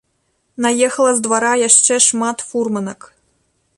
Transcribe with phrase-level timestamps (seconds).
[0.65, 3.01] Наехала з двара яшчэ шмат фурманак.